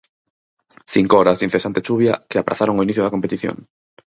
Cinco 0.93 1.19
horas 1.19 1.37
de 1.37 1.45
incesante 1.47 1.83
chuvia 1.87 2.19
que 2.29 2.39
aprazaron 2.39 2.77
o 2.79 2.85
inicio 2.85 3.03
da 3.03 3.13
competición. 3.15 3.57